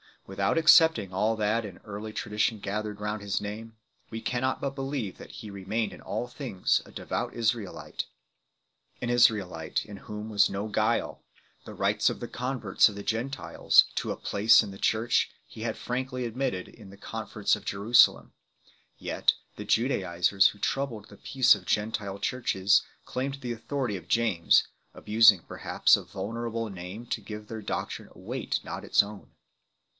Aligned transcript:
Without 0.25 0.57
accepting 0.57 1.13
all 1.13 1.35
that 1.35 1.63
in 1.65 1.77
early 1.79 2.13
tradition 2.13 2.59
gathered 2.59 3.01
round 3.01 3.21
his 3.21 3.39
name 3.39 3.71
2, 4.09 4.11
we 4.11 4.21
cannot 4.21 4.61
but 4.61 4.73
believe 4.73 5.17
that 5.19 5.29
he 5.29 5.51
remained 5.51 5.93
in 5.93 6.01
all 6.01 6.27
things 6.27 6.81
a 6.85 6.91
devout 6.91 7.33
Israelite, 7.35 8.05
an 9.01 9.11
Israelite 9.11 9.85
in 9.85 9.97
whom 9.97 10.29
was 10.29 10.49
no 10.49 10.67
guile. 10.69 11.21
The 11.65 11.75
rights 11.75 12.09
of 12.09 12.19
the 12.19 12.29
converts 12.29 12.87
of 12.89 12.95
the 12.95 13.03
Gentiles 13.03 13.85
to 13.95 14.11
a 14.11 14.15
place 14.15 14.63
in 14.63 14.71
the 14.71 14.79
Church 14.79 15.29
he 15.45 15.61
had 15.61 15.77
frankly 15.77 16.25
admitted 16.25 16.67
in 16.67 16.89
the 16.89 16.97
conference 16.97 17.55
of 17.55 17.65
Jerusalem; 17.65 18.33
yet 18.97 19.33
the 19.55 19.65
Judaisers 19.65 20.47
who 20.47 20.59
troubled 20.59 21.09
the 21.09 21.17
peace 21.17 21.53
of 21.53 21.65
Gentile 21.65 22.17
Churches 22.19 22.81
claimed 23.05 23.41
the 23.41 23.51
authority 23.51 23.97
of 23.97 24.07
James 24.07 24.61
3, 24.93 24.99
abusing 25.01 25.39
perhaps 25.41 25.95
a 25.95 26.03
venerable 26.05 26.69
name 26.69 27.05
to 27.07 27.21
give 27.21 27.47
their 27.47 27.61
doctrine 27.61 28.07
a 28.11 28.17
weight 28.17 28.61
not 28.63 28.83
its 28.85 29.03
own. 29.03 29.31